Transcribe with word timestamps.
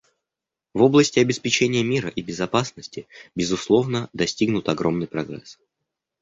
В 0.73 0.81
области 0.81 1.19
обеспечения 1.19 1.83
мира 1.83 2.09
и 2.09 2.23
безопасности, 2.23 3.07
безусловно, 3.35 4.09
достигнут 4.13 4.67
огромный 4.67 5.05
прогресс. 5.05 5.59